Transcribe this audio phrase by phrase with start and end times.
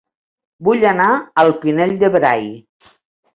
[0.67, 2.49] Vull anar a El Pinell de Brai